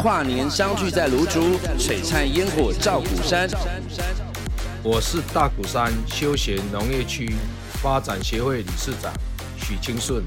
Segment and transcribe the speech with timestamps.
[0.00, 3.46] 跨年相聚在芦竹，璀璨烟火照鼓山。
[4.82, 7.34] 我是大鼓山休闲农业区
[7.82, 9.12] 发展协会理事长
[9.58, 10.22] 许清顺，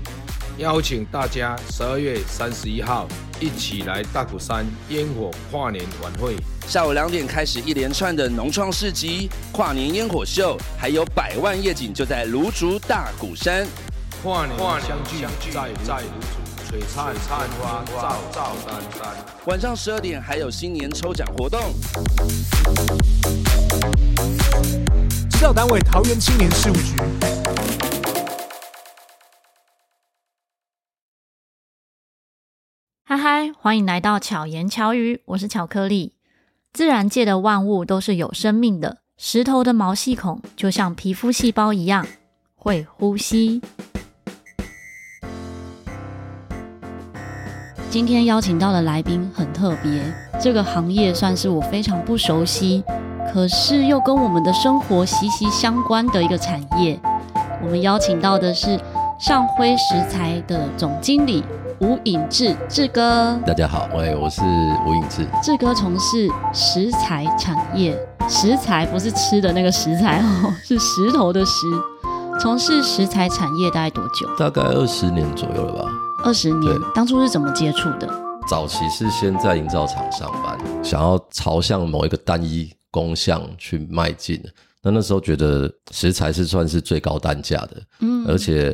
[0.59, 3.07] 邀请大家十二月三十一号
[3.39, 6.35] 一起来大鼓山烟火跨年晚会。
[6.67, 13.65] 下午两点开始一连串的农创市集、跨年烟火秀，还有百万夜景就在芦竹大鼓山。
[14.21, 14.55] 跨年
[14.87, 16.42] 相聚在在芦竹，
[16.73, 19.15] 璀璨璨花照照丹丹。
[19.45, 21.59] 晚上十二点还有新年抽奖活动。
[25.29, 26.95] 指导单位：桃园青年事务局。
[33.03, 36.15] 嗨嗨，欢迎来到巧言巧语，我是巧克力。
[36.71, 42.07] 自然界的万物都是有生命的，石头的毛细孔就像皮肤细胞一样，
[42.55, 43.61] 会呼吸。
[47.93, 50.01] 今天邀请到的来宾很特别，
[50.41, 52.83] 这个行业算是我非常不熟悉，
[53.31, 56.99] 可是又跟我们的生活息息相关的一个产业。
[57.61, 58.79] 我们邀请到的是
[59.19, 61.43] 上辉食材的总经理
[61.81, 63.37] 吴颖志，志哥。
[63.45, 64.41] 大家好，喂，我是
[64.87, 65.23] 吴颖志。
[65.43, 67.95] 志哥从事食材产业，
[68.27, 71.67] 食材不是吃的那个食材哦，是石头的石。
[72.39, 74.27] 从事食材产业大概多久？
[74.35, 75.91] 大概二十年左右了吧。
[76.23, 78.09] 二十年，当初是怎么接触的？
[78.47, 84.41] 早期是先在营造厂上班，想要朝向某一个单一工项去迈进。
[84.81, 88.73] 那那时候觉得食材是算是最高单价的，嗯，而且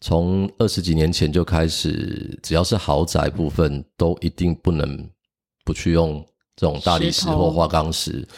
[0.00, 5.08] 从二十几年前就开始，只要是豪宅部分，都一定不能
[5.64, 6.24] 不去用
[6.58, 8.28] 这种大理石或花岗石。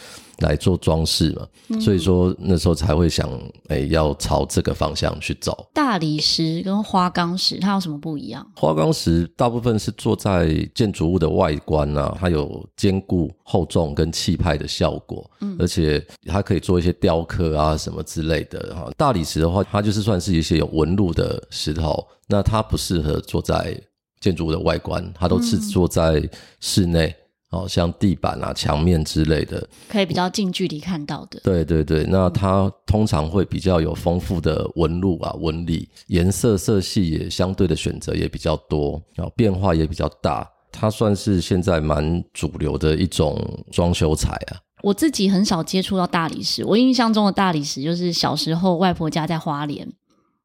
[0.41, 3.29] 来做装饰嘛，所以说那时候才会想，
[3.67, 5.69] 哎、欸，要朝这个方向去走。
[5.71, 8.43] 大理石跟花岗石它有什么不一样？
[8.55, 18.89] 花岗石大部分是做在建筑物的外观啊，它有坚固、厚重跟气派的效果，嗯，而且它可以做一些雕刻啊什么之类的哈。
[18.97, 23.79] 大理石的话，它就是算是一些有纹路的石头，那它不适合做在
[24.19, 26.27] 建筑物的外观，它都是做在
[26.59, 27.15] 室内。
[27.51, 31.39] 哦，像地板啊、墙面之类的，可以比较近距离看到的。
[31.43, 40.49] 对对对，那它通常会比较有丰富的纹路啊、纹理，颜色色系也相对的选择也比较多，然后变化也比较大。
[40.71, 43.37] 它算是现在蛮主流的一种
[43.69, 44.55] 装修材啊。
[44.81, 49.91] 我自己很少接触到大理石，我印象中的大理石就是小时候外婆家在花莲，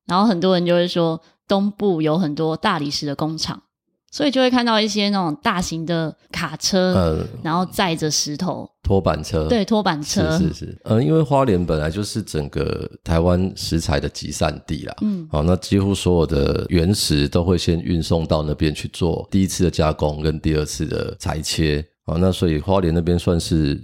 [0.07, 3.63] 然后很多人就会说东部有很多大理石的工厂。
[4.17, 23.79] 所以就会看到一些那种大型的卡车，呃，然后载着石头，拖板车，对，拖板车，是是是，呃，因为花莲本来就是整个台湾石材的集散地啦，嗯，好，那几乎所有的原石都会先运送到那边去做第一次的加工跟第二次的裁切，好，那所以花莲那边算是。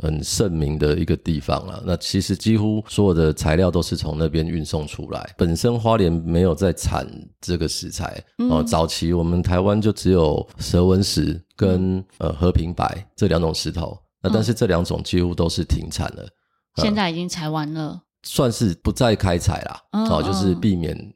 [0.00, 5.34] 很盛名的一个地方了，那其实几乎所有的材料都是从那边运送出来。
[5.36, 7.06] 本身花莲没有在产
[7.40, 21.12] 这个石材哦，嗯、早期我们台湾就只有蛇纹石跟呃和平白这两种石头，那但是这两种几乎都是停产了，嗯、现在已经采完了，算是不再开采啦，哦，就是避免。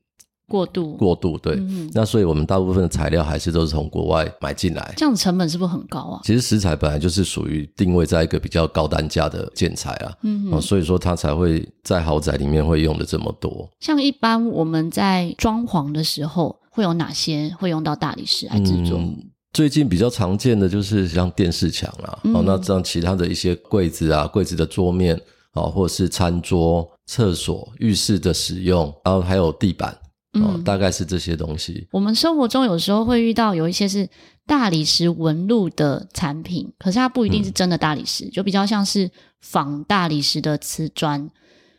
[0.51, 6.21] 过度过度对，嗯、那所以我们大部分的材料还是都是从国外买进来，这样成本是不是很高啊？
[6.25, 13.71] 其实石材本来就是属于定位在一个比较高单价的建材啊，嗯哦，所以说它才会在豪宅里面会用的这么多。
[13.79, 18.99] 像一般我们在装潢的时候会有哪些会用到大理石来制作？
[18.99, 19.17] 嗯，
[19.53, 25.15] 最近比较常见的就是像电视墙啊，哦、嗯，那像其他的一些柜子啊，柜子的桌面
[25.53, 29.97] 啊，或者是餐桌、厕所、浴室的使用，然后还有地板。
[30.35, 31.89] 哦，大概是这些东西。
[31.91, 34.09] 我们生活中有时候会遇到有一些是
[34.47, 39.11] 大理石纹路的产品，可是它不一定是真的大理石，嗯、就比较像是
[39.41, 41.31] 仿大理石的瓷砖。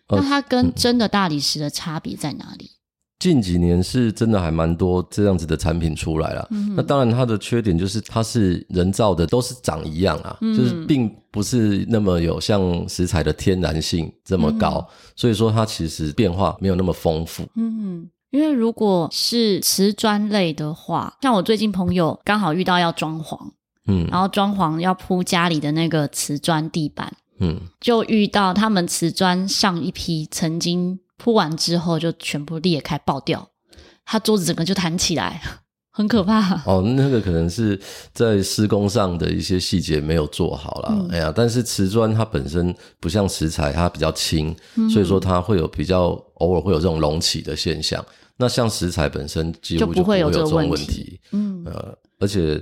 [0.10, 2.72] 那它跟真的大理石的差别在哪里？
[3.20, 6.48] 近几年是真的还蛮多这样子的产品出来了。
[6.50, 17.48] 嗯、那当然它的缺点就是它是人造的，都是长一样啊，嗯、就是并不是那么有像石材的天然性这么高，嗯、所以说它其实变化没有那么丰富。
[17.56, 23.38] 嗯哼因为如果是瓷砖类的话，像我最近朋友刚好遇到要装潢，
[23.88, 33.50] 嗯，然后装潢要铺家里的那个瓷砖地板，嗯，就遇到他们瓷砖上一批曾经铺完之后就全部裂开爆掉，
[34.06, 35.42] 他桌子整个就弹起来，
[35.92, 36.56] 很可怕。
[36.66, 37.80] 哦，那个可能是
[38.14, 40.90] 在施工上的一些细节没有做好啦。
[40.92, 48.04] 嗯、哎呀，但是瓷砖它本身不像石材，它比较轻，嗯、所以说它会有比较偶尔会有这种隆起的现象。
[48.38, 52.60] 那像石材本身几乎就不会有这种问题，嗯，呃，而且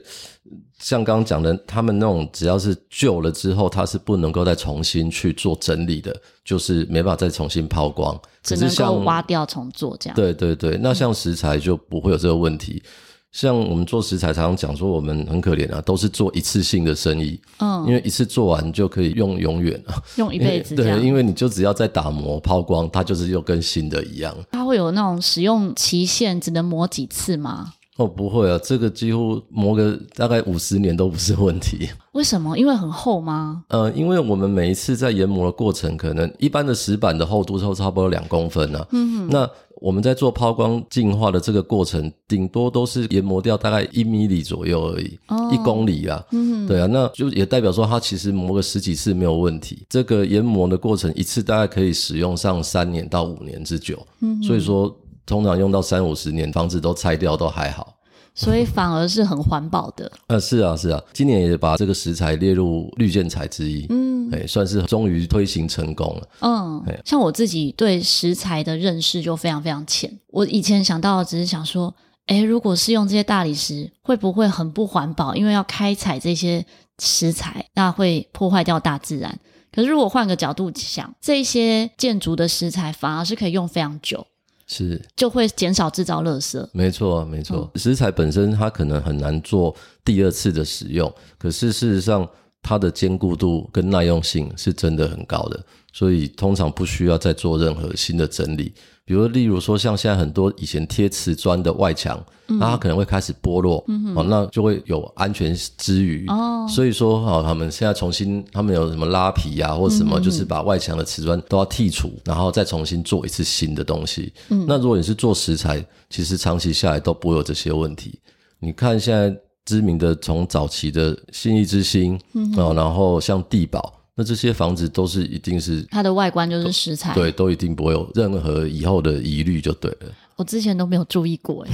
[0.78, 10.16] 像刚刚讲的，他们那种只要是旧了之后，它是不能够再重新去做整理的，就是没办法再重新抛光，只能够挖掉重做这样。
[10.16, 12.84] 对对对，那像石材就不会有这个问题。
[12.84, 12.90] 嗯、
[13.32, 20.74] 像我们做食材，常常讲说我们很可怜啊，都是做一次性的生意，嗯，因为一次做完就可以用永远啊，用一辈子。
[20.76, 24.36] 对，因为你就只要再打磨抛光，它就是又跟新的一样。
[24.52, 27.74] 它会有那种使用期限，只能磨几次吗？
[27.98, 31.90] 哦，不会啊，这个几乎磨个大概五十年都不是问题。
[32.14, 32.58] 为什么？
[32.58, 33.64] 因为很厚吗？
[33.68, 38.88] 呃，因为我们每一次在研磨的过程，可能一般的石板的厚度都差不多两公分啊。
[38.92, 39.30] 嗯哼。
[39.30, 39.50] 那
[39.80, 46.24] 我们在做抛光净化的这个过程，顶多都是研磨掉大概一米里左右而已，哦、一公里啊。
[46.32, 46.68] 嗯。
[46.68, 49.86] 对啊，那就也代表说，它其实磨个十几次没有问题。
[49.90, 54.06] 这个研磨的过程，一次大概可以使用上三年到五年之久。
[54.22, 54.42] 嗯。
[54.44, 54.96] 所以说。
[55.26, 57.94] 通常用到三五十年，房子都拆掉都还好，
[58.34, 60.12] 所以反而是很环保的。
[60.26, 66.28] 呃，是啊，是啊，今年也把这个石材列入绿建材之一，嗯，哎，算是终于推行成功了。
[66.42, 71.94] 嗯，像我自己对石材的认识就非常非常浅，我以前想到的只是想说，
[72.28, 75.36] 哎，如果是用这些大理石，会不会很不环保？
[75.36, 76.66] 因为要开采这些
[77.00, 79.40] 石材，那会破坏掉大自然。
[79.72, 84.26] 可是如果换个角度想，这些建筑的石材反而是可以用非常久。
[84.72, 86.64] 是，就会减少制造垃圾。
[86.74, 87.70] 没错，没错。
[87.74, 92.28] 嗯、石材本身它可能很难做第二次的使用，可是事实上
[92.62, 95.60] 它的坚固度跟耐用性是真的很高的，
[95.94, 98.74] 所以通常不需要再做任何新的整理。
[99.06, 106.28] 比如，例如说，像现在很多以前贴瓷砖的外墙，嗯、那它可能会开始剥落，嗯、哦，那就会有安全之余。
[106.28, 114.32] 哦，所以说，哈、哦，他们现在重新，他们有什么拉皮啊，或什么，就是把外墙的瓷砖都要剔除，然后再重新做一次新的东西。
[114.50, 118.20] 嗯，那如果你是做石材，其实长期下来都不会有这些问题。
[118.60, 119.36] 你看现在
[119.66, 123.94] 知名的，从早期的信义之星，嗯，哦，然后像地堡。
[124.16, 130.12] 那这些房子都是一定是它的外观就是石材，对，都一定不会有任何以后的疑虑就对了。
[130.36, 131.72] 我之前都没有注意过，哎，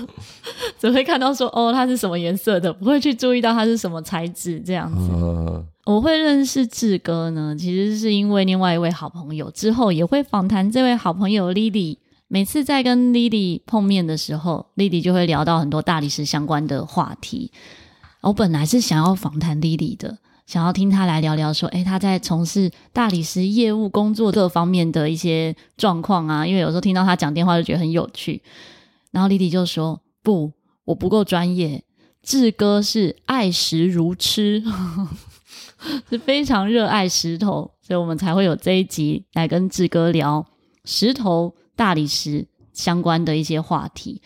[0.80, 5.10] 只会看到说哦，它是什么颜色的，不会去注意到它是什么材质这样子。
[5.12, 11.98] 嗯、我会认识志哥呢，其实是因为另外一位好朋友，之后也会访谈这位好朋友 Lily。
[12.28, 17.50] 每次在跟 Lily 碰面的时候，Lily 就会聊到很多大理石相关的话题。
[18.20, 20.18] 我本来是想要访谈 Lily 的。
[20.44, 28.42] 想要听他来聊聊，说，诶，他在从事大理石业务工作各方面的一些状况啊，因为有时候听到他讲电话就觉得很有趣。
[29.10, 30.52] 然后丽丽就说：“不，
[30.84, 31.84] 我不够专业。
[32.22, 34.62] 志哥是爱石如痴，
[36.08, 40.46] 是非常热爱石头，所以我们才会有这一集来跟志哥聊
[40.86, 42.44] 石头、大理石
[42.74, 44.20] 相关的一些话题。”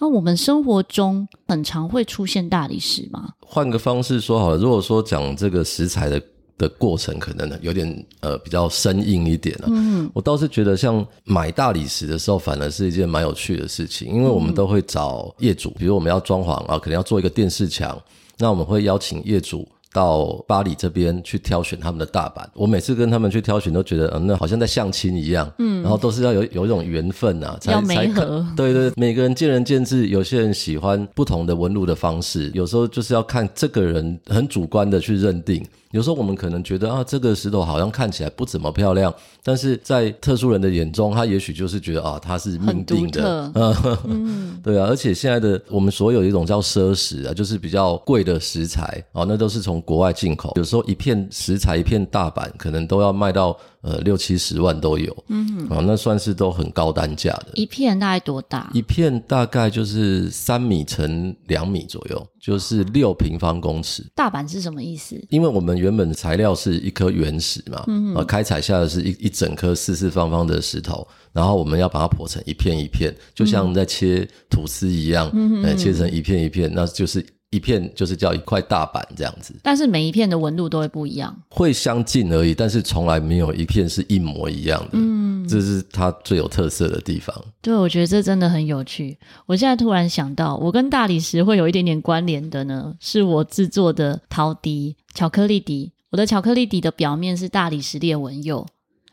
[0.00, 3.30] 那我们生活中很常会出现大理石吗？
[3.40, 6.22] 换个方式说好了，如果说讲这个石材的
[6.56, 9.66] 的过程，可能有点呃比较生硬一点了。
[9.70, 18.00] 嗯，我倒是觉得像买大理石的时候，反而是一件蛮有趣的事情，因为我们都会找业主，比如我们要装潢啊，可能要做一个电视墙，
[18.38, 19.66] 那我们会邀请业主。
[19.92, 35.64] 到巴黎这边去挑选他们的大板，我每次跟他们去挑选都觉得，嗯，那好像在相亲一样，嗯，然后都是要有有一种缘分啊，才才可，对对，每个人见仁见智，有些人喜欢不同的纹路的方式，有时候就是要看这个人很主观的去认定。
[35.92, 39.12] 有时候我们可能觉得啊，这个石头好像看起来不怎么漂亮，
[39.42, 43.50] 但是在特殊人的眼中，他也许就是觉得啊，它是命定的，
[44.04, 44.86] 嗯， 对啊。
[44.86, 53.56] 而且现在的我们所有一种叫奢石啊，就是比较贵的石材啊，那都是从国外进口，有时候一片石材一片大板可能都要卖到。
[53.80, 57.52] 呃，六七十万都有，嗯啊，哦，那算是都很高单价的。
[57.54, 58.68] 一片大概多大？
[58.74, 64.04] 一片大概就是三米乘两米左右，就是六平方公尺。
[64.16, 65.16] 大板是什么意思？
[65.30, 77.24] 因为我们原本的材料是一颗原石嘛，嗯哼，开采下的是一一整颗四四方方的石头，然后我们要把它剖成一片一片，就像在切吐司一样，嗯哼，切成一片一片，那就是。
[77.50, 84.90] 一片就是叫一块大板这样子，但是每一片的纹路都会不一样，会相近而已，但是从来没有一片是一模一样的。
[84.92, 87.34] 嗯，这是它最有特色的地方。
[87.62, 89.16] 对，我觉得这真的很有趣。
[89.46, 95.92] 我现在突然想到，我跟大理石会有一点点关联的呢，是我制作的陶笛巧克力笛。
[96.10, 98.66] 我的巧克力笛的表面是大理石裂纹釉。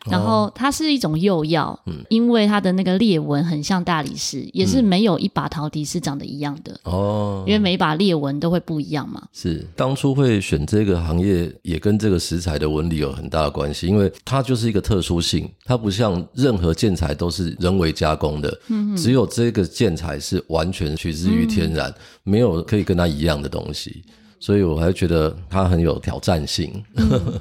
[0.10, 9.22] 然后它是一种釉药，嗯，因为它的那个裂纹很像大理石，也是没有一把陶笛是长得一样的哦，因为每一把裂纹都会不一样嘛。
[9.34, 24.04] 是当初会选这个行业，也跟这个石材的纹理有很大的关系，因为它就是一个特殊性，它不像任何建材都是人为加工的，嗯，只有这个建材是完全取自于天然，嗯、没有可以跟它一样的东西。
[24.38, 26.72] 所以我还觉得它很有挑战性。
[26.98, 27.40] 嗯、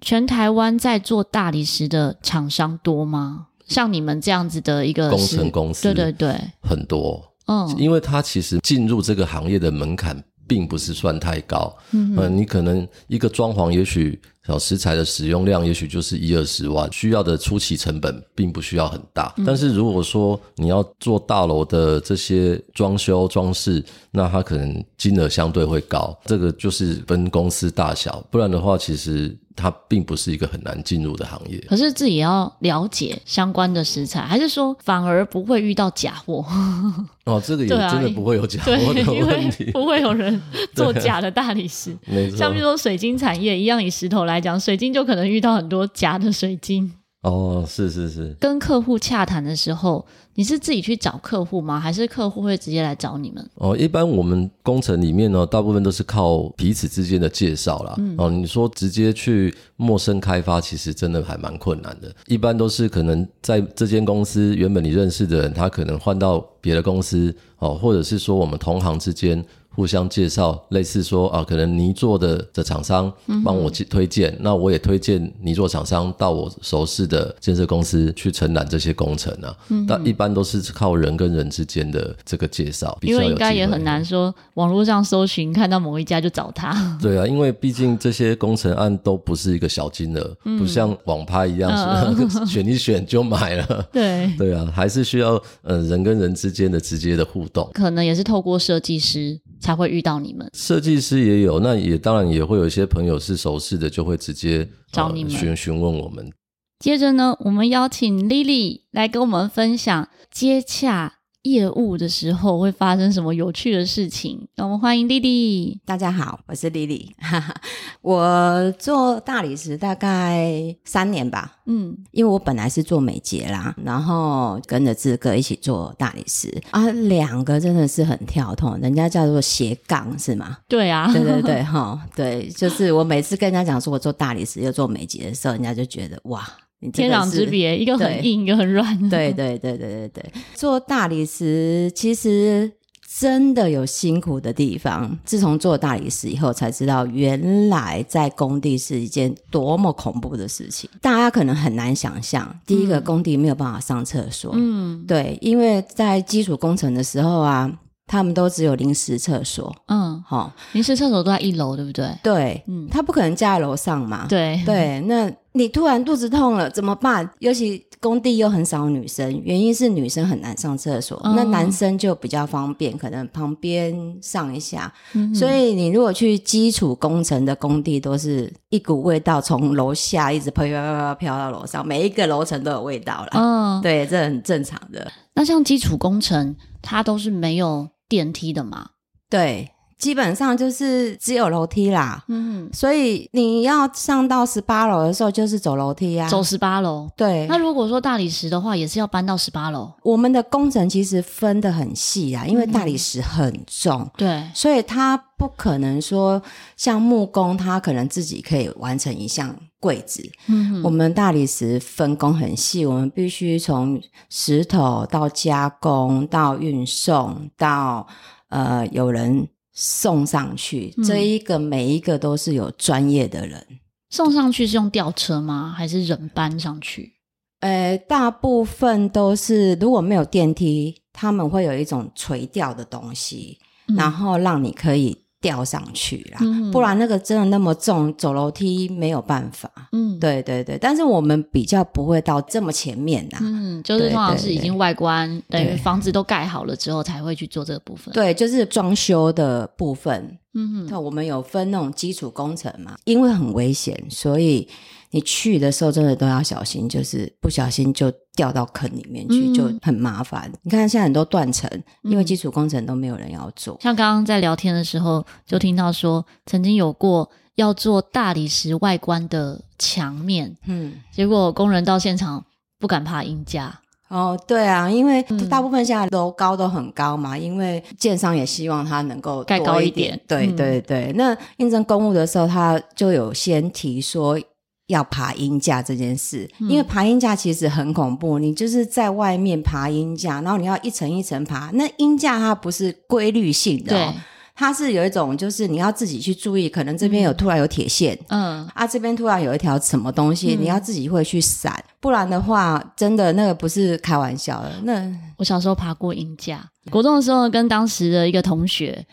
[0.00, 3.46] 全台湾在做大理石的厂商多吗？
[3.66, 7.22] 像你们这样子的一个工程公司，对对对，很多。
[7.46, 11.76] 嗯，因为它其实进入这个行业的门槛并不是算太高。
[11.92, 14.20] 嗯，嗯，你可能一个装潢，也许。
[14.46, 19.34] 小石材的使用量也许就是一二十万，需要的初期成本并不需要很大。
[19.38, 26.16] 嗯、但是如果说你要做大楼的这些装修装饰，那它可能金额相对会高。
[26.26, 31.58] 这个就是分公司大小，不然的话，其实它并不是一个很难进入的行业。
[31.68, 36.44] 可是自己要了解相关的食材，还是说反而不会遇到假货？
[37.26, 40.40] 哦，这个也真的不会有假货的问题，不会有人
[40.72, 41.96] 做假的大理石。
[42.06, 44.35] 没错，像比如说水晶产业一样，以石头来。
[44.36, 48.36] 来讲，水晶就可能遇到很多假的水晶哦，是是是。
[48.38, 51.80] 跟客户洽谈的时候，你是自己去找客户吗？
[51.80, 53.50] 还是客户会直接来找你们？
[53.54, 57.94] 哦，一般我们工程里面呢，大部分都是靠彼此之间的介绍啦。
[57.96, 62.14] 嗯、哦，你说直接去陌生开发，其实真的还蛮困难的。
[62.26, 69.42] 一般都是可能在这间公司原本你认识的人，他可能换到别的公司哦，或者是说我们同行之间。
[69.76, 73.12] 互相介绍，类似说啊，可能泥做的的厂商
[73.44, 79.54] 帮我推荐，嗯、那我也推荐泥做厂商到我熟悉的建设公司去承揽这些工程啊。
[79.68, 86.98] 嗯，但一般都是靠人跟人之间的这个介绍，因为应该也很难说网络上搜寻看到某一家就找他。
[86.98, 93.86] 对啊，因为毕竟这些工程案都不是一个小金额，嗯、不像网拍一样，嗯、 选一选就买了。
[93.92, 99.38] 对对啊，还是需要呃人跟人之间的直接的互动，可能也是透过设计师。
[99.66, 106.30] 才会遇到你们，设计师也有，那也当然也会有一些朋友是熟识的，就会直接找你们询询问我们。
[106.78, 111.14] 接着呢，我们邀请 Lily 来跟我们分享接洽
[111.46, 114.46] 业务的时候会发生什么有趣的事情？
[114.56, 115.80] 让我们欢迎丽丽。
[115.84, 117.14] 大家好，我是莉莉。
[118.02, 121.56] 我做大理石大概三年吧。
[121.66, 130.58] 嗯，因为我本来是做美睫啦，然后跟着志哥一起做大理石啊，两个真的是很跳痛，人家叫做斜杠是吗？
[130.68, 136.44] 对啊，对对对，哈，对，就是我每次跟人家讲说我做大理石又做美睫的时候，人家就觉得哇。
[136.92, 138.96] 天壤之别，一个很硬，一个很软。
[139.08, 142.70] 对对对对对对，做大理石其实
[143.18, 145.18] 真的有辛苦的地方。
[145.24, 150.88] 自从做大理石以后，才知道原来在工地是一件多么恐怖的事情。
[151.00, 154.52] 大家可能很难想象，第一个工地没有办法上厕所。
[154.54, 157.78] 嗯，对，因为在基础工程的时候啊。
[158.08, 162.08] 他们都只有临时厕所，嗯，好，临时厕所都在一楼，对不对？
[162.22, 165.00] 对，嗯，他不可能架在楼上嘛，对，对。
[165.08, 167.28] 那你突然肚子痛了怎么办？
[167.38, 174.92] 尤其工地又很少女生，原因是女生很难上厕所，嗯、那男生就比较方便，可能旁边上一下。
[175.14, 183.30] 嗯、所以你如果去基础工程的工地，都是一股味道从楼下一直飘飘飘飘飘到楼上，每一个楼层都有味道了。
[183.32, 185.10] 嗯，对，这很正常的。
[185.34, 187.88] 那像基础工程，它都是没有。
[188.08, 188.90] 电梯的嘛，
[189.28, 192.22] 对，基本上就是只有楼梯啦。
[192.28, 197.08] 嗯，所以你要上到十八楼的时候，就是走楼梯啊，走十八楼。
[197.16, 199.92] 对，那如果说大理石的话，也是要搬到十八楼。
[200.02, 206.42] 我们的工程其实分得很细啊，因为大理石很重，嗯、对，所以它不可能说
[206.76, 210.22] 像木工，他可能自己可以完成一项柜子。
[210.46, 214.00] 嗯，我们大理石分工很细，我们必须从
[214.30, 218.06] 石头到加工到运送到
[218.48, 219.46] 呃有人
[219.78, 223.64] 送上去，嗯、这一个每一个都是有专业的人
[224.08, 225.74] 送上去，是用吊车吗？
[225.76, 227.12] 还是人搬上去？
[227.60, 235.25] 呃，大部分都是如果没有电梯，他们会有一种垂吊的东西，嗯、然后让你可以。
[235.40, 239.70] 吊上去啦，嗯、不然那个真的那么重，走楼梯没有办法。
[239.92, 243.38] 嗯，对对对，但是我们比较不会到这么前面呐。
[243.40, 248.12] 嗯，就是通常是已经外观等于房子都盖好了之后才会去做这个部分。
[248.12, 250.38] 对，就是装修的部分。
[250.54, 254.68] 嗯哼，我们有分那种基础工程嘛，因为很危险，所以。
[255.10, 260.50] 你去的时候真的都要小心，就是不小心就掉到坑里面去，嗯、就很麻烦。
[260.62, 261.70] 你看现在很多断层，
[262.02, 263.78] 因为基础工程都没有人要做。
[263.80, 272.44] 像刚刚在聊天的时候，就听到说曾经有过要做大理石外观的墙面，嗯，结果工人到现场
[272.78, 273.80] 不敢爬鹰架。
[274.08, 280.20] 哦，对啊，因为大部分现在楼高都很高嘛，嗯、因为建商也希望它能够盖高一点。
[280.28, 284.38] 对对对，嗯、那应征公务的时候，他就有先提说。
[284.88, 288.38] 要爬鹰架这件事，因为爬鹰架其实很恐怖。
[288.38, 291.70] 你就是在外面爬鹰架，然后你要一层一层爬。
[291.74, 294.14] 那鹰架它不是规律性的，对，
[294.54, 304.72] 它是有一种，就是你要自己去注意，可能这边有突然有铁线，嗯，啊，这边突然有一条什么东西，嗯、你要自己会去闪，不然的话，真的那个不是开玩笑的。
[304.84, 309.04] 那我小时候爬过鹰架，国中的时候跟当时的一个同学，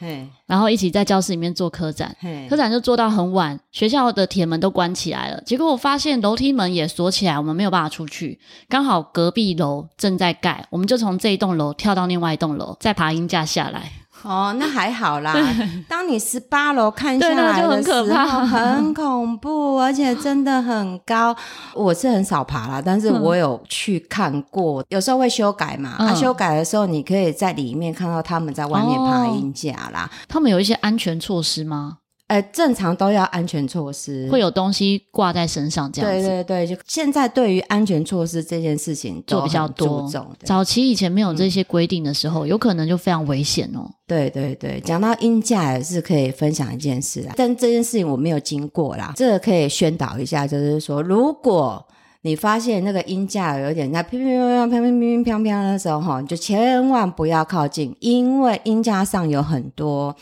[0.46, 2.16] 然后一起在教室里面做科展，
[2.50, 8.40] 科展就做到很晚，学校的铁门都关起来了，结果我发现楼梯门也锁起来，我们没有办法出去，
[8.70, 13.92] 刚好隔壁楼正在盖，我们就从这一栋楼跳到另外一栋楼，再爬鹰架下来。
[14.24, 15.36] 哦，那还好啦。
[15.88, 21.36] 当你十八楼看下来的时候，很恐怖，而且真的很高。
[21.74, 25.96] 我是很少爬啦，但是我有去看过，有时候会修改嘛。
[25.98, 30.10] 啊，修改的时候，你可以在里面看到他们在外面爬鹰架啦。
[30.28, 31.98] 他们有一些安全措施吗？
[32.34, 36.28] 呃，正常都要安全措施，会有东西挂在身上这样子。
[36.28, 40.10] 对对对，就现在对于安全措施这件事情做比较多。
[40.44, 43.88] 早期以前没有这些规定的时候，有可能就非常危险哦。
[44.08, 51.86] 对对对，讲到音架也是可以分享一件事啊，但这件事情我没有经过啦，这个可以宣导一下，就是说如果。
[52.26, 60.16] 你发现那个音架有点在乒乒乓乓、乒乒乒乒的时候，哈，你就千万不要靠近，因为音架上有很多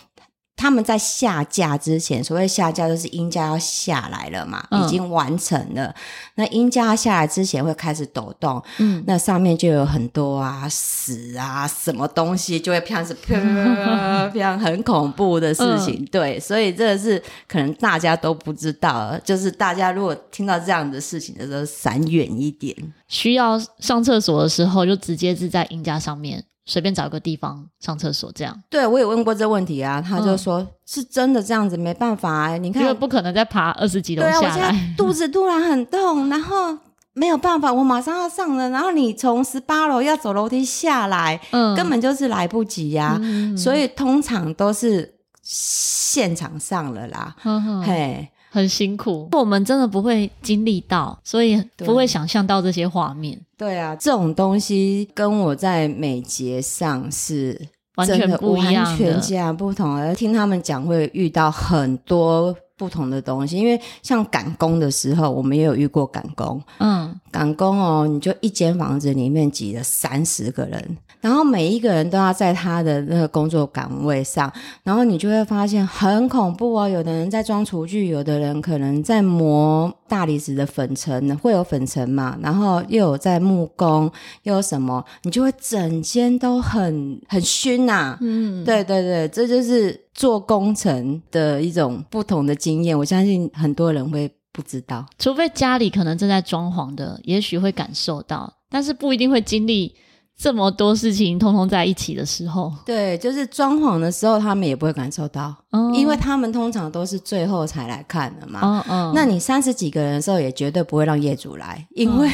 [0.62, 5.92] 他们在下架之前，所谓下架就是音架要下来了嘛，嗯、已经完成了。
[6.36, 15.96] 那音架下来之前会开始抖动，嗯，那上面就有很多啊屎啊什么东西，就会飘是飘飘飘，很恐怖的事情。
[16.00, 22.76] 嗯、对，所以这个是可能大家都不知道，就是大家如果听到这样的事情的时候，闪远一点。
[23.08, 26.44] 需要上厕所的时候，就直接是在音架上面。
[26.66, 28.64] 随便找个地方上厕所，这样。
[28.70, 32.58] 对，我也问过这问题啊，他就说、嗯、是真的这样子，没办法啊。
[32.58, 34.40] 你看，因为不可能再爬二十几楼下来。
[34.40, 36.78] 对啊，我现在肚子突然很痛，然后
[37.14, 38.70] 没有办法，我马上要上了。
[38.70, 43.20] 然后你从十八楼要走楼梯下来，嗯，根本就是来不及呀、啊。
[43.22, 47.36] 嗯、所以通常都是现场上了啦。
[47.44, 48.30] 嗯，嘿。
[48.54, 53.40] 很辛苦，我们真的不会经历到，所以不会想象到这些画面。
[53.58, 57.60] 对啊，这种东西跟我在美节上是
[57.96, 59.96] 完全不一样的，完全截然不同。
[59.96, 66.62] 而听他们讲，会遇到很多不同的东西，因为像赶工的时候，我们也有遇过赶工。
[66.80, 70.98] 嗯，赶工哦，你就一间房子里面挤了三十个人。
[71.22, 74.52] 然后每一个人都要在他的那个工作岗位上，
[74.84, 76.90] 然后你就会发现很恐怖哦。
[76.90, 82.36] 有的人在装厨具，有的人可能在磨大理石的粉尘，会有粉尘嘛。
[82.42, 84.12] 然后又有在木工，
[84.44, 88.18] 又有什么，你就会整间都很很熏呐、啊。
[88.22, 92.98] 嗯，对对对，这就是做工程的一种不同的经验。
[92.98, 99.96] 我相信很多人会不知道，除非家里可能正在装潢的，也许会感受到，但是不一定会经历。
[100.38, 108.60] 这么多事情通通在一起的时候，对，就是装潢的时候，他们也不会感受到，嗯、因为他们通常都是最后才来看的嘛。
[108.64, 112.28] 嗯嗯，那你三十几个人的时候，也绝对不会让业主来，因为、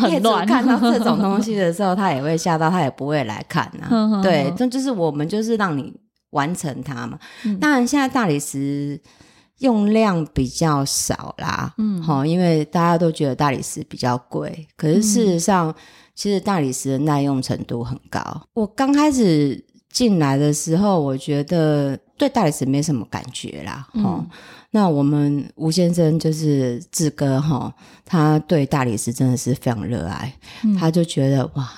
[0.00, 3.88] 嗯、业主看到这种东西的时候，他也会吓到，他也不会来看呐、啊。
[3.90, 5.92] 嗯、 对，这就是我们就是让你
[6.30, 7.18] 完成它嘛。
[7.44, 9.00] 嗯、当然，现在大理石
[9.58, 15.68] 用量比较少啦，嗯，好，因为大家都觉得大理石比较贵，可是事实上。
[15.70, 15.74] 嗯
[16.16, 18.22] 其实大理石的耐用程度很高。
[18.52, 23.84] 我刚开始进来的时候，我觉得对大理石没什么感觉啦。
[23.94, 24.26] 嗯、哦，
[24.70, 31.68] 那我们吴先生就是志哥哈，他对大理石真的是非常热爱，嗯、他就觉得哇。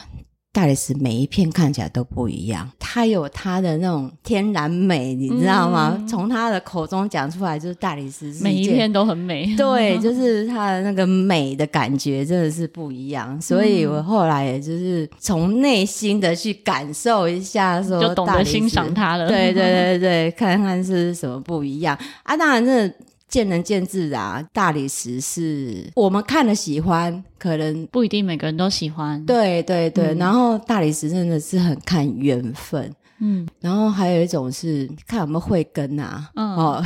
[0.57, 5.95] 大理石每一片看起来都不一样，它有它的那种天然美，你知道吗？
[5.99, 9.55] 嗯、从他的口中讲出来，就是大理石每一片都很美。
[9.55, 13.38] 对， 就是它的那个美的感觉真的是不一样。
[13.38, 19.29] 所以我后来也就是从内心的去感受一下，说就懂得欣赏它了。
[19.29, 22.35] 对对对对，看看是什么不一样啊！
[22.35, 22.90] 当然这。
[23.29, 29.25] 见仁见智啊，大理石是我们看了喜欢，可能不一定每个人都喜欢。
[29.27, 32.93] 对对对，嗯、然后大理石真的是很看缘分。
[33.19, 36.29] 嗯，然后还有一种是看有没有慧根啊。
[36.35, 36.83] 嗯、哦，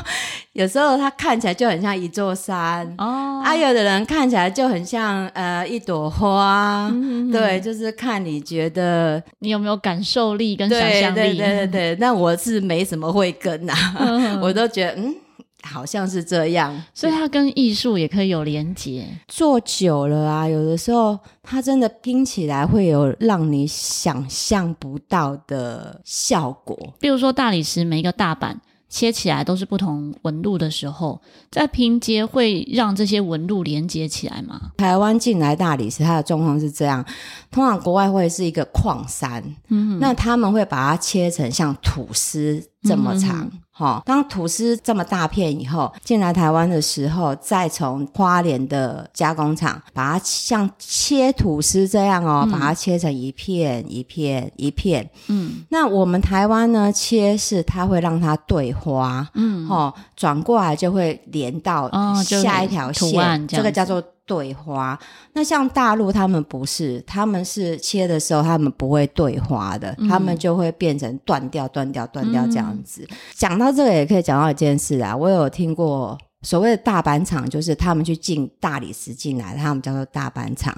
[0.52, 6.88] 有时候它看起来就很像一座山哦，啊，有的人看起来就很像呃一朵花。
[6.92, 11.14] 嗯、对，就是看你觉得你有没有感受力跟想象力。
[11.14, 15.14] 对对对对对，那我是没什么慧根啊，嗯、 我都觉得嗯。
[15.62, 19.06] 好像是这样，所以它跟艺术也可以有连结。
[19.28, 26.76] 做久了啊，有的时候它真的拼起来会有让你想象不到的效果。
[26.98, 31.20] 比如说大理石每一个大板，切起来都是不同纹路的时候，
[31.50, 34.72] 在拼接会让这些纹路连接起来吗？
[34.78, 37.04] 台湾进来大理石，它的状况是这样：
[37.50, 43.42] 通常国外会是一个矿山，嗯，那他们会把它切成像吐司这么长。
[43.52, 55.08] 嗯哦，当吐司这么大片以后进来台湾的时候，再从花莲的加工厂把它像切吐司这样哦，嗯、把它切成一片一片一片。
[55.28, 61.90] 嗯，那我们台湾呢，切是它会让它对花，嗯，哦，转过来就会连到
[62.22, 64.02] 下一条线，这个叫做。
[64.30, 64.96] 对花，
[65.32, 73.04] 那像大陆他们不是，他们是切的时候他们不会对花的，嗯、他们就会变成断掉、断掉、断掉这样子。
[73.34, 80.72] 讲、嗯、到这个也可以讲到一件事啊，我有听过所谓的大板厂，就是他们去进大理石进来，他们叫做大板厂。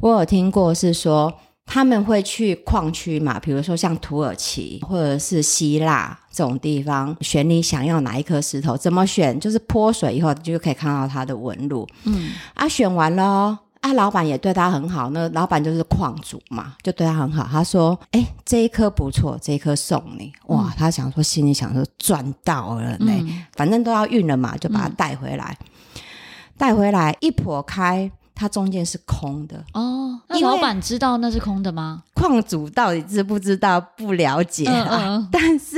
[0.00, 1.32] 我有听过是说。
[1.72, 9.38] 他们会去矿区嘛，比如说像土耳其或者是希腊这种地方，选你想要哪一颗石头，怎么选？
[9.38, 11.86] 就是泼水以后就可以看到它的纹路。
[12.02, 17.46] 嗯，啊，选完了，啊，老板也对他很好，那老板就是矿主嘛，就对他很好。
[17.48, 26.00] 他说：“哎，这一颗不错，这一颗送你。”哇，嗯、他想说，心里想说赚到了呢，嗯、反正都要运了嘛，就把它带回来，嗯、
[26.58, 28.10] 带回来一剖开。
[28.40, 32.02] 它中间是空的哦，那老板知道那是空的吗？
[32.14, 33.78] 矿主到底知不知道？
[33.98, 35.76] 不了解啊，嗯嗯， 但是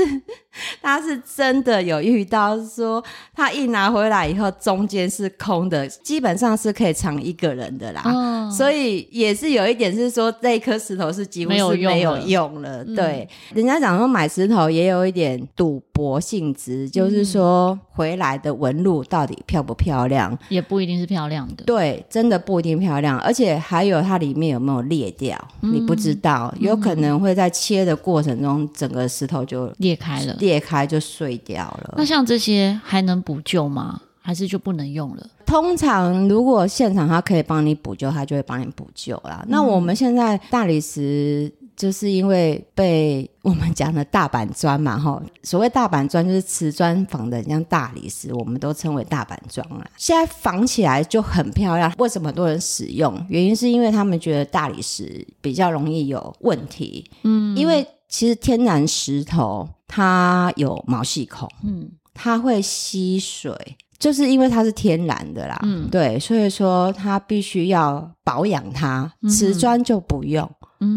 [0.81, 3.03] 他是真的有遇到，说
[3.35, 8.03] 他一拿回来以后，中间是空的，基本上是可以藏一个人的啦。
[8.05, 12.23] 哦，所以也是有一点是说，这一颗石头是几乎是没有用了。
[12.23, 21.65] 用了对，嗯，人家讲说买石头也有一点赌博性质，就是说回来的纹路到底漂不漂亮，也不一定是漂亮的。
[21.65, 22.53] 对，真的不。
[22.53, 31.95] 不一定漂亮，而且还有它里面有没有裂掉，嗯、你不知道，有可能会在切的过程中，整个石头就裂开了，裂开就碎掉了。
[31.97, 34.01] 那像这些还能补救吗？
[34.21, 35.27] 还是就不能用了？
[35.47, 39.41] 通常如果现场他可以帮你补救，他就会帮你补救啦。
[39.43, 41.53] 嗯、那我们现在大理石。
[41.75, 49.85] 就是因为被我们讲的大板砖嘛，哈，所谓大板砖就是瓷砖仿的像大理石，我们都称为大板砖啊。
[49.97, 53.27] 现在仿起来就很漂亮，为什么很多人使用？
[53.29, 63.57] 原因是因为他们觉得大理石比较容易有问题，嗯，因为其实天然石头它有毛细孔，嗯，它会吸水，
[63.99, 70.49] 就是因为它是天然的啦，嗯，对，所以说它必须要保养它，瓷砖就不用。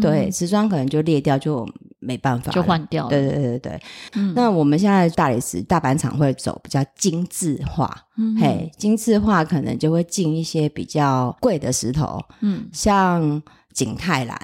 [0.02, 1.66] 对，瓷砖可能就裂掉，就
[2.00, 3.08] 没办法，就换掉了。
[3.10, 3.58] 对对对对。
[3.60, 3.80] 对。
[4.14, 13.40] 嗯、那我们现在大理石大板厂会走比较精致化，嗯，嘿，精致化可能就会进一些比较贵的石头，嗯，像
[13.72, 14.38] 景泰蓝、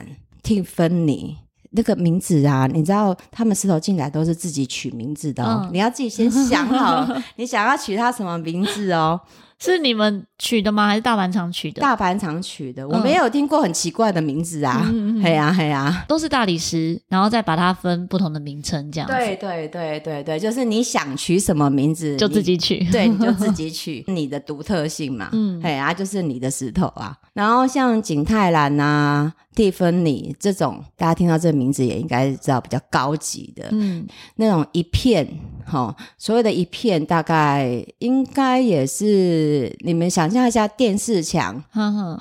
[0.45, 1.37] 蒂芬尼
[1.73, 7.07] 那个名字啊，你知道他们石头进来都是自己取名字的哦，嗯、你要自己先想好，
[7.37, 9.21] 你想要取它什么名字哦。
[9.59, 10.89] 是你们取的吗？
[10.89, 11.81] 还是大板厂取的？
[11.81, 14.85] 大板厂取的，我没有听过很奇怪的名字啊！
[15.23, 19.15] 嘿呀嘿呀，都是大理石，然后再把它分不同的名称，这样子。
[19.15, 25.29] 对对对对对，就是你想取什么名字就自己取，对，你就自己取 你的独特性嘛。
[25.31, 27.17] 嗯，嘿呀，就是你的石头啊。
[27.33, 35.27] 然后像景泰蓝啊、蒂芬尼这种，大家听到这个名字也应该知道比较高级的，嗯，那种一片，
[35.71, 39.75] 哦，所谓的一片大概应该也是。
[39.81, 41.63] 你们想象一下，电视墙，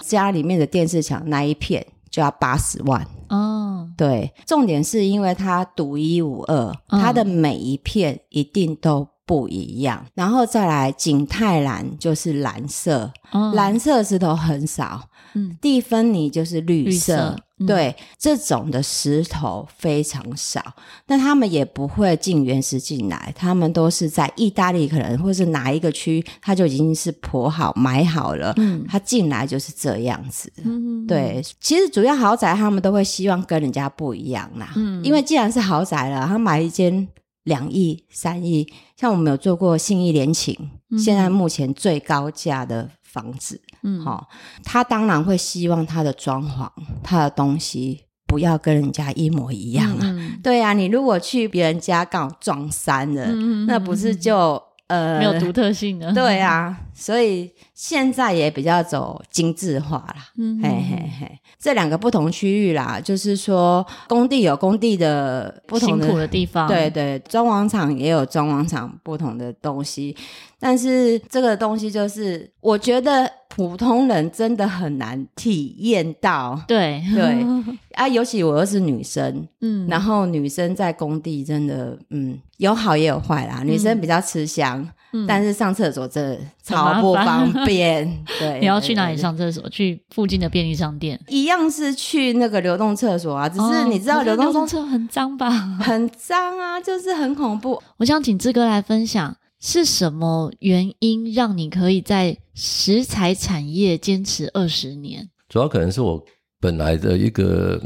[0.04, 3.90] 家里面的电视墙那一片就要八十万哦。
[3.96, 10.06] 对，重点是因为它独一无二，它的每一片一定都不一样。
[10.14, 13.12] 然后再来，景泰蓝就是蓝色，
[13.54, 15.02] 蓝色石头很少。
[15.34, 20.62] 嗯，蒂芬尼就是绿色，绿色嗯、对，这种的石头非常少，
[21.06, 37.08] 但他们也不会进原石进来，他们都是在意大利可能或是哪一个区，他就已经是铺好买好了，嗯，他进来就是这样子，嗯，对，其实主要豪宅他们都会希望跟人家不一样啦，嗯，因为既然是豪宅了，他买一间
[37.44, 38.68] 两亿、三亿，
[38.98, 40.58] 像我们有做过信义联勤，
[40.90, 42.90] 嗯、现在目前最高价的。
[43.12, 44.30] 房子，嗯，好，
[44.64, 46.70] 他当然会希望他的装潢、
[47.04, 50.00] 他的东西不要跟人家一模一样啊。
[50.02, 56.14] 嗯、对呀、啊，你如果去别人家刚好撞衫了，嗯、那不是就呃没有独特性的？
[56.14, 60.28] 对啊，所以现在也比较走精致化啦。
[60.38, 70.16] 嗯，嘿嘿嘿，这两个不同区域啦，就是说工地有工地的不同的辛苦的地方，对对，装潢厂也有装潢厂不同的东西。
[70.60, 76.62] 但是这个东西就是，我觉得普通人真的很难体验到。
[76.68, 77.44] 对对，
[77.98, 83.64] 啊，尤其我又是女生，嗯，然后女生在工地真的，嗯，有好也有坏啦。
[83.64, 84.90] 女生比较吃香，嗯、
[85.28, 88.24] 但是上厕所真的超不方便。
[88.40, 89.68] 对， 你要去哪里上厕所？
[89.70, 91.20] 去附近的便利商店？
[91.28, 95.50] 一样是去那个流动厕所啊，只是你知道流动厕所很脏吧？
[95.50, 97.82] 很脏啊，就是很恐怖。
[97.98, 105.30] 我想请志哥来分享，是什么原因让你可以在食材产业坚持二十年？
[105.50, 106.24] 主要可能是我。
[106.64, 107.82] 本来的一个，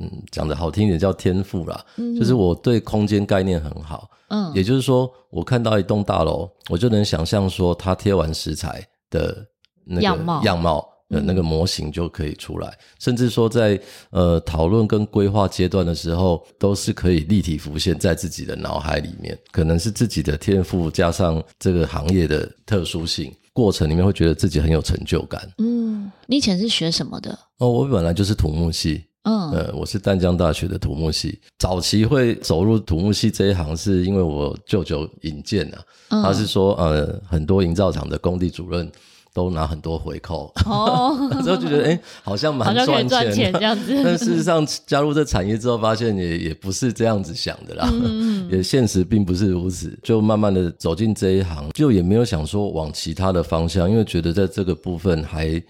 [0.00, 9.46] 嗯，讲的好听一点叫天赋啦，嗯、就是我对空间概念很好，嗯，也就是说，我看到一栋大楼，我就能想象说，它贴完石材的
[9.84, 23.34] 那个样貌，样貌的那个模型就可以出来，嗯、甚至说在呃讨论跟规划阶段的时候，都是可以立体浮现在自己的脑海里面，可能是自己的天赋加上这个行业的特殊性。
[23.52, 25.42] 过程里面会觉得自己很有成就感。
[25.58, 27.36] 嗯，你以前是学什么的？
[27.58, 29.04] 哦，我本来就是土木系。
[29.24, 31.40] 嗯，呃，我是淡江大学的土木系。
[31.58, 35.78] 早期会走入土木系这一行，是因为我舅舅引荐啊。
[36.08, 38.90] 嗯，他是说，呃，很多营造厂的工地主任。
[39.32, 43.94] 都拿很多回扣，哦， 之后就觉得哎、欸，好像蛮赚钱，赚钱这样子。
[44.02, 49.96] 但事实上加入这产业之后，发现也也不是这样子想的啦，嗯、 也现实并不是如此。
[50.02, 55.62] 就慢慢的走进这一行，就也没有想说往其他的方向，因为觉得在这个部分还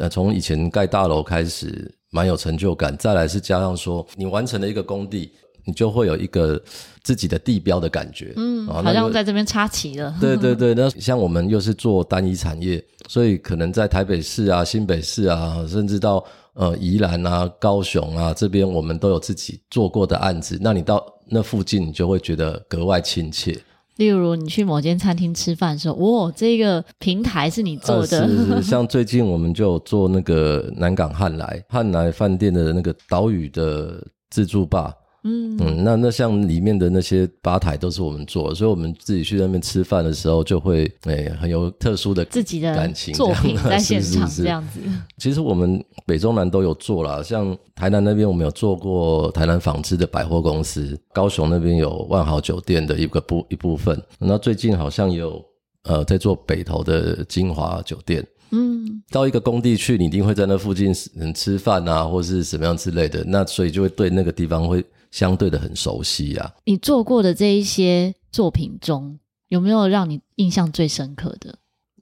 [0.00, 2.96] 呃从以前盖大楼开始蛮有成就感。
[2.96, 5.32] 再来是加上说，你完成了一个工地。
[5.66, 6.62] 你就会有一个
[7.02, 10.14] 自己的地标的感觉，嗯，好像在这边插旗了。
[10.20, 16.22] 对对对，那像我们又是做单一产业，所以可能在台北市啊、新北市啊，甚至到
[16.52, 20.58] 呃宜兰啊、高雄啊这边，我们都有自己做过的案子。
[20.60, 23.58] 那你到那附近，你就会觉得格外亲切。
[23.96, 28.22] 例如，你去某间餐厅吃饭的时候，哇，这个平台是你做的。
[28.22, 34.92] 呃、是，是， 像最近我们就有做那个南港汉来汉来饭店的那个岛屿的自助吧。
[35.26, 44.80] 嗯嗯，那那像里面的那些吧台都是我们做，所以我们自己去那边吃饭的时候，就会诶、欸、很有特殊的自己的感情作品在 现场这样子。
[45.16, 55.42] 其实我们北中南都有做啦，像台南那边我们有做过台南纺织的百货公司，高雄那边有万豪酒店的一个部一部分，那最近好像有
[55.84, 58.22] 呃在做北投的金华酒店。
[58.50, 64.84] 嗯，到一个工地去，你一定会在那附近嗯吃饭啊，或是什么样之类的，那所以就会对那个地方会。
[65.14, 66.52] 相对的很熟悉呀、啊。
[66.64, 71.56] 你做过的这一些作品中，有没有让你印象最深刻的？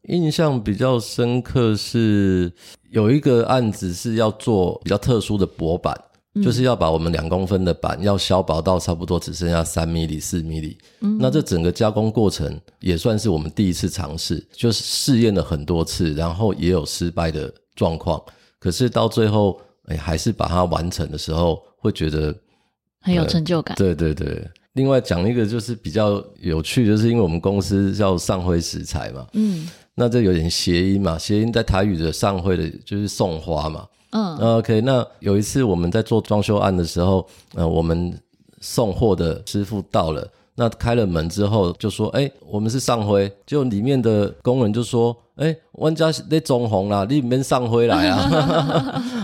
[0.09, 2.51] 印象比较深刻是
[2.88, 5.94] 有一个案子是要做比较特殊的薄板，
[6.35, 10.79] 嗯、就是要把我们两公分的板要削薄到差不多只剩下三米里、四米里。
[11.01, 18.18] 嗯，那这整个加工过程也算是我们第一次尝试，就是试验了很多次，然后也有失败的状况。
[18.59, 22.35] 可是到最后，哎，还是把它完成的时候，会觉得。
[23.03, 23.77] 很有成就感。
[23.77, 38.17] 对对对，另外讲一个就是比较有趣，就是因为我们公司叫上辉石材嘛，嗯，那这有点谐音嘛，谐音在台语的上辉的就是送花嘛，嗯，OK，那有一次我们在做装修案的时候，呃，我们
[38.61, 45.17] 送货的师傅到了，那开了门之后就说，哎，我们是上辉，结果里面的工人就说。
[45.37, 48.19] 哎，万家那中红啦，你们上回来啊，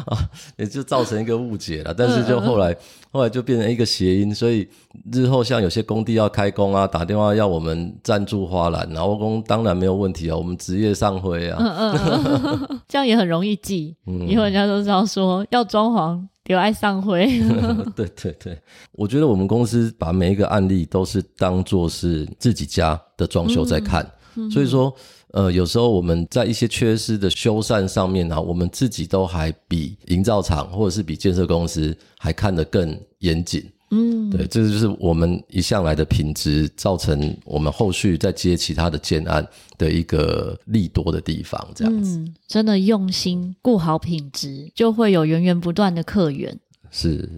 [0.07, 1.93] 啊， 也就造成一个误解了。
[1.93, 2.75] 但是就后来，
[3.11, 4.69] 后来就变成一个谐音，所以
[5.13, 17.27] 日后像有些工地要开工啊，打电话要我们赞助花篮，然后工当然没有问题啊，我们职业上灰啊，嗯嗯，这样也很容易记，以后人家都知道说要装潢留爱上辉。
[17.97, 18.59] 对对对，
[18.93, 24.03] 我觉得我们公司把每一个案例都是当做是自己家的装修在看，
[24.37, 24.95] 嗯嗯、所以说。
[25.33, 33.65] 呃，有时候我们在一些缺失的修缮上面呢、啊，我们自己都还比营造厂或者是比建设公司还看得更严谨。
[33.91, 39.47] 嗯，对，这就是我们一向来的品质，造成我们后续再接其他的建案
[39.79, 41.67] 的一个利多的地方。
[41.75, 46.59] 这样子，嗯、真的用心顾好品质，就会有源源不断的客源。
[46.91, 47.29] 是。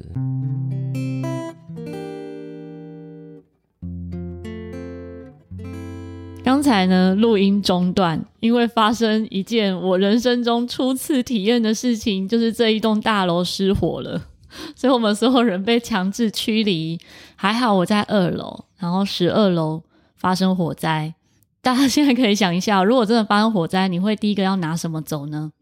[6.50, 14.20] 刚才呢，录音中断，因为发生一件我人生中初次体验的事情，就是这一栋大楼失火了，
[14.74, 16.98] 所以我们所有人被强制驱离。
[17.36, 19.80] 还好我在二楼，然后十二楼
[20.16, 21.14] 发生火灾。
[21.62, 25.52] 大家现在可以想一下，如果真的发生火灾，你会第一个要拿什么走呢？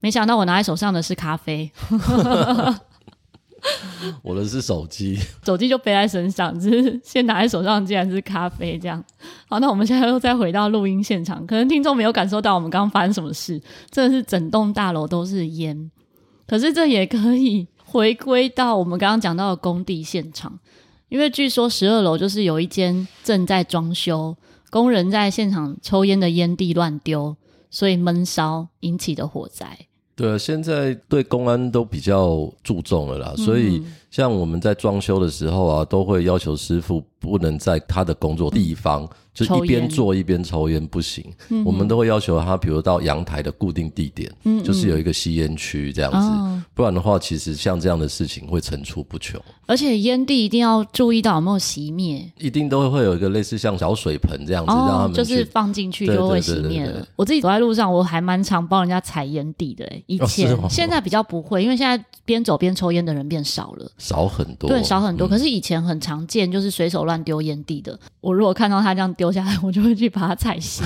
[0.00, 1.72] 没想到我拿在手上的是咖啡。
[4.22, 9.02] 我的是手机， 手机就背在身上，只是先拿在手上，竟然是咖啡这样。
[9.48, 15.90] 好，那我们现在又再回到录音现场，可能听众没有感受到我们刚刚发生什么事，真的是整栋大楼都是烟。
[16.46, 20.58] 可是这也可以回归到我们刚刚讲到的工地现场，
[21.08, 24.36] 因为据说十二楼就是有一间正在装修，
[24.70, 27.36] 工人在现场抽烟的烟蒂乱丢，
[27.70, 29.87] 所以闷烧引起的火灾。
[30.18, 39.04] 对啊，现在对公安都比较注重了啦，所以像我们在装修的时候啊，都会要求师傅不能在他的工作地方。
[39.04, 49.40] 嗯就一边做一边抽烟不行，嗯，我们都会要求他，比如到阳台的固定地点，嗯，就是有一个吸烟区这样子，哦，不然的话，其实像这样的事情会层出不穷。
[49.66, 57.06] 而且烟蒂一定要注意到有没有熄灭，一定都会有一个类似像小水盆这样子，哦，让他们就是放进去就会熄灭了。
[57.14, 65.30] 我自己走在路上，我还蛮常帮人家踩烟蒂的，以前，哦，现在比较不会，因为现在边走边抽烟的人变少了，少很多，对，少很多，嗯。
[65.30, 67.96] 可是以前很常见，就是随手乱丢烟蒂的。
[68.20, 70.08] 我如果看到他这样丢下来，我就会去。
[70.08, 70.80] 把它踩熄。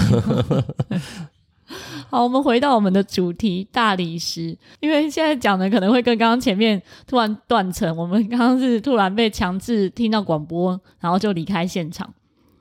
[2.11, 7.97] 好，我们回到我们的主题大理石，因为现在讲的可能会跟刚刚前面突然断层。
[7.97, 12.13] 我们刚刚是突然被强制听到广播，然后就离开现场，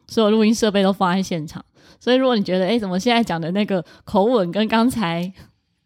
[0.07, 1.65] 所有录音设备都放在现场。
[1.99, 5.33] 所以如果你觉得，哎，怎么现在讲的那个口吻跟刚才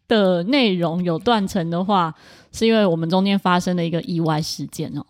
[0.06, 2.14] 的内容有断层的话，
[2.56, 5.04] 是因为我们中间发生了一个意外事件哦。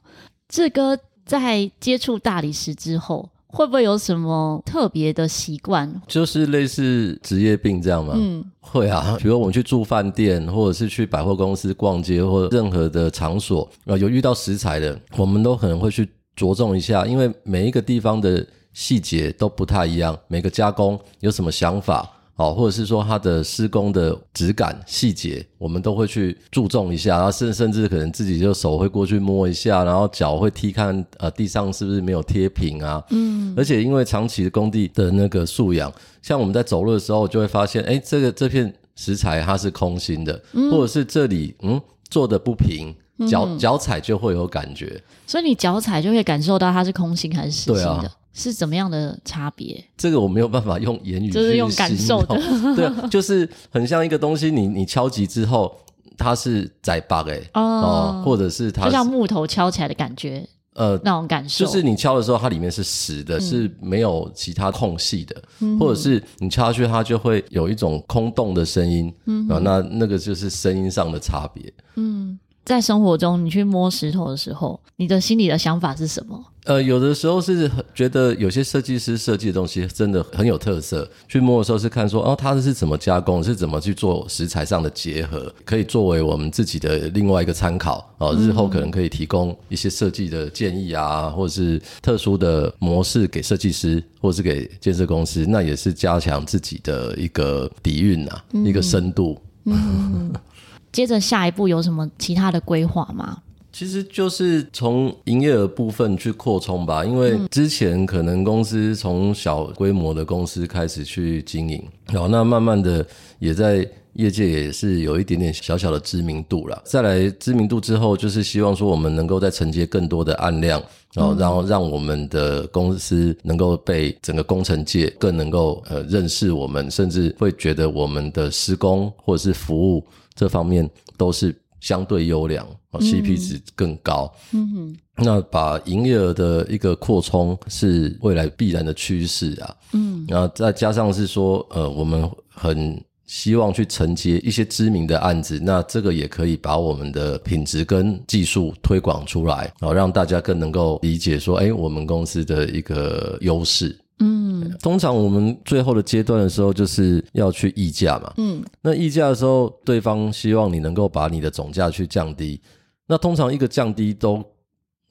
[0.48, 3.28] 志哥在接触大理石之后。
[3.48, 5.90] 会不会有什么特别的习惯？
[6.06, 8.12] 就是类似职业病这样吗？
[8.14, 9.16] 嗯，会啊。
[9.18, 22.10] 比如我们去住饭店，或者是去百货公司逛街，或者任何的场所，啊，有遇到石材的，我们都可能会去着重一下，因为每一个地方的细节都不太一样，每个加工有什么想法。
[22.36, 33.02] 哦，或者是说它的施工的质感细节，我们都会去注重一下，然后甚甚至可能自己就手会过去摸一下，然后脚会踢看，呃，地上是不是没有贴平啊？
[33.08, 42.94] 嗯，而且因为长期的工地的那个素养，像我们在走路的时候，就会发现，哎，这个这片石材它是空心的，嗯，或者是这里嗯做的不平，
[43.26, 47.80] 脚脚踩就会有感觉，所以你脚踩就会感受到它是空心还是实心的。
[47.80, 48.12] 对啊。
[48.36, 49.82] 是怎么样的差别？
[49.96, 52.36] 这个我没有办法用言语，就是用感受的。
[52.76, 55.74] 对， 就是很像一个东西你，你你敲击之后，
[56.18, 72.38] 它是在拔诶哦，或者是它是就像木头敲起来的感觉，呃，那种感受，就是你敲的时候，它里面是实的，嗯、是没有其他空隙的、嗯，或者是你敲下去，它就会有一种空洞的声音，嗯，那那个就是声音上的差别，嗯。
[72.66, 76.44] 在生活中，你去摸石头的时候，你的心里的想法是什么？
[76.66, 81.08] 呃，有的时候是觉得有些设计师设计的东西真的很有特色。
[81.28, 88.34] 去摸的时候是看说，哦，它是怎么加工，是怎么去做食材上的结合，可以作为我们自己的另外一个参考哦。
[88.36, 99.40] 日后可能可以提供一些设计的建议啊，或者是特殊的模式给设计师，或者是给建设公司，那也是加强自己的一个底蕴啊、嗯，一个深度。
[99.66, 100.32] 嗯
[100.90, 103.38] 接着下一步有什么其他的规划吗？
[103.76, 113.06] 其实就是从营业额部分去扩充吧，因为之前可能公司从小规模的公司开始去经营，然后那慢慢的
[113.38, 116.80] 也在业界也是有一点点小小的知名度了。
[116.86, 130.02] 再来知名度之后，就是希望说我们能够再承接更多的案量，然后然后让我们的公司能够被整个工程界更能够呃认识我们，甚至会觉得我们的施工或者是服务。
[130.34, 131.54] 这方面都是
[131.86, 134.28] 相对优良，CP 值更高。
[134.52, 139.76] 嗯哼，那把营业额的一个扩充是未来必然的趋势啊。
[139.92, 153.96] 嗯，然后再加上是说，呃，我们很希望去承接一些知名的案子，那这个也可以把我们的品质跟技术推广出来，然后让大家更能够理解说，哎，我们公司的一个优势。
[154.20, 158.32] 嗯，通常我们最后的阶段的时候，就是要去议价嘛。
[158.38, 162.60] 嗯，那议价的时候，对方希望你能够把你的总价去降低。
[163.06, 164.42] 那通常一个降低都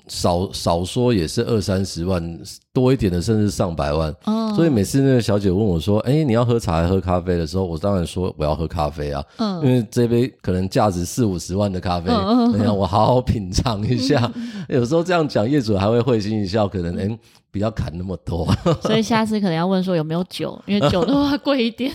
[0.07, 2.39] 少少说也是二三十万，
[2.73, 4.13] 多一点的甚至上百万。
[4.25, 9.23] 哦，所以每次那个小姐问我说：“哎，你要喝茶还是喝咖啡的时候，我当然说我要喝咖啡啊。
[9.37, 12.11] 嗯，因为这杯可能价值四五十万的咖啡，
[12.55, 14.31] 你让我好好品尝一下。
[14.67, 17.19] 有时候这样讲，业主还会会心一笑，可能哎。
[17.55, 18.45] 不要砍那么多，
[18.83, 21.89] 所以下次可能要问说有没有酒，因为酒的话 贵一点。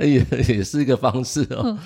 [0.00, 1.76] 也也是一个方式哦。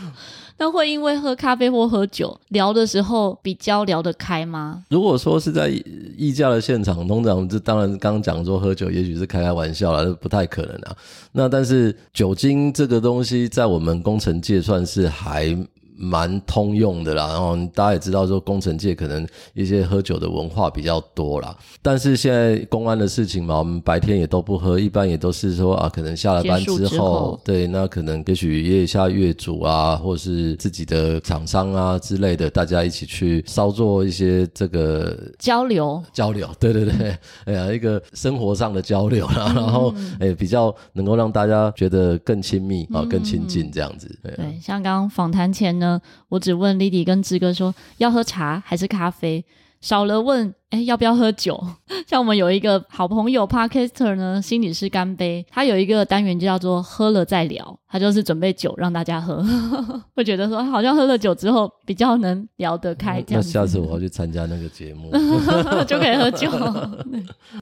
[0.57, 4.85] 那会因为喝咖啡或喝酒聊的时候比较聊得开吗？
[4.89, 5.69] 如果说是在
[6.17, 10.97] 议价的现场，通常这当然刚刚讲说喝酒，也许是开开玩笑啦，不太可能啊。
[11.33, 15.49] 那但是酒精这个东西在我们工程界算是还
[15.97, 36.03] 蛮通用的啦，然后大家也知道说工程界可能一些喝酒的文化比较多啦，但是现在公安的事情嘛，我们白天也都不喝，一般也都是说啊，可能下了班之后，之后对，那可能也许约一下业主啊，或是自己的厂商啊之类的，大家一起去稍做一些这个交流。
[36.13, 37.17] 交流，对对对，
[37.47, 46.01] 哎呀，一个生活上的交流啦，然后哎比较能够让大家觉得更亲密啊，更亲近这样子，对，对，像刚刚访谈前呢。
[46.29, 49.45] 我只问 Lily 跟志哥说要喝茶还是咖啡，
[49.81, 51.63] 少了问哎要不要喝酒。
[52.07, 59.45] 像我们有一个好朋友 Podcaster 呢，心理师干杯，他有一个单元就叫做喝了再聊，他就是准备酒让大家喝，
[60.15, 63.21] 会觉得说好像喝了酒之后比较能聊得开。
[63.23, 65.11] 这样，那下次我要去参加那个节目，
[65.87, 66.49] 就可以喝酒。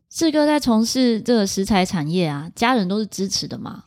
[0.08, 3.84] 志哥在从事这个食材产业啊，家人都是支持的吗？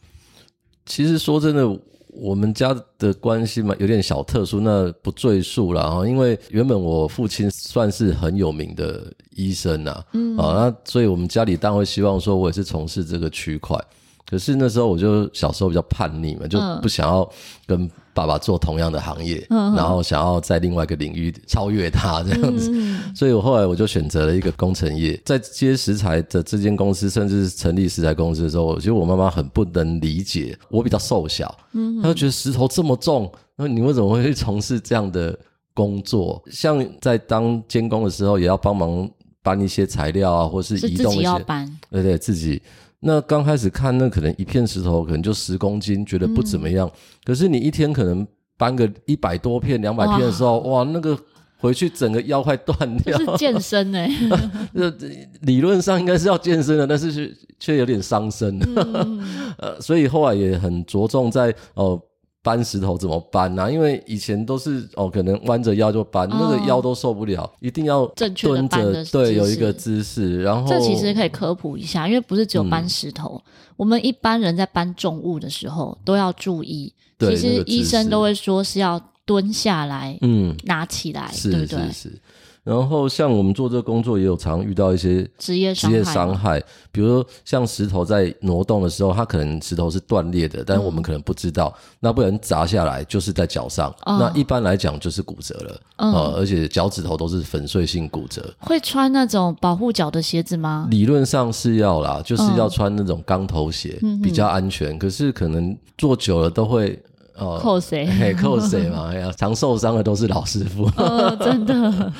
[0.86, 1.80] 其实说真的。
[2.16, 6.07] 我们家的关系嘛，有点小特殊，那不赘述了哈。
[6.07, 13.78] 因为原本我父亲算是很有名的医生呐，嗯，啊，那所以我们家里当然会希望说，我也是从事这个区块。
[14.26, 17.30] 可是那时候我就小时候比较叛逆嘛，就不想要
[17.68, 25.20] 跟爸爸做同样的行业，嗯、然后想要在另外一个领域超越他这样子，嗯、所以我后来我就选择了一个工程业。
[25.26, 35.38] 在接食材的这间公司，甚至是成立食材公司的时候，我觉得我妈妈很不能理解，我比较瘦小，嗯，她就觉得石头这么重，那你为什么会去从事这样的
[35.74, 36.41] 工作？
[36.51, 39.09] 像在当监工的时候，也要帮忙
[39.41, 41.45] 搬一些材料啊，或是移动一些，
[41.89, 42.61] 对对，自己。
[43.04, 46.88] 那刚开始看，那可能一片石头可能就十公斤，觉得不怎么样。
[46.88, 48.26] 嗯、可是你一天可能
[48.58, 51.18] 搬个一百多片、两百片的时候，哇，哇，那个
[51.58, 53.18] 回去整个腰快断掉。
[53.18, 54.30] 是健身哎、欸，
[54.74, 54.93] 这
[55.41, 58.58] 理论上应该是要健身的，但是却却有点伤身。
[58.76, 59.22] 嗯、
[59.60, 61.84] 呃，所以后来也很着重在哦。
[61.86, 62.01] 呃
[62.44, 63.72] 搬石头怎么搬呢、啊？
[63.72, 70.44] 因为以前都是哦，可能弯着腰就搬，哦、那个腰都受不了，一定要正确的搬的对，有一个姿势。
[70.44, 76.94] 然后这其实可以科普一下，因为不是只有搬石头，嗯、我们一般人在搬重物的时候都要注意。
[77.20, 81.80] 其实医生都会说是要蹲下来，嗯，拿起来，对不对？
[81.80, 82.22] 是是是
[82.64, 98.53] 然后像我们做这个工作，也有常遇到一些职业职业伤害，比如说像石头在挪动的时候，它可能石头是断裂的，但是我们可能不知道，嗯、那不然砸下来就是在脚上，哦、那一般来讲就是骨折了，嗯、呃，而且脚趾头都是粉碎性骨折。
[98.59, 100.88] 会穿那种保护脚的鞋子吗？
[100.89, 104.97] 理论上是要啦，就是要穿那种钢头鞋，嗯、比较安全。
[104.97, 106.97] 可是可能做久了都会。
[107.38, 108.06] 哦，扣谁？
[108.20, 109.10] 嘿，扣谁嘛？
[109.14, 110.86] 哎呀，常受伤的都是老师傅。
[110.98, 112.14] 哦， 真的。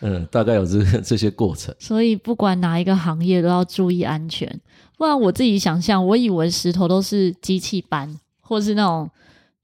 [0.00, 1.74] 嗯，大概有这这些过程。
[1.78, 4.48] 所以不管哪一个行业都要注意安全。
[4.96, 9.08] 不然我自己想象，我以为石头都是机器搬，或是那种。